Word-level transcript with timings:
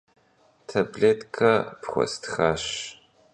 Tablêtke 0.67 1.51
pxuestxaş. 1.81 2.65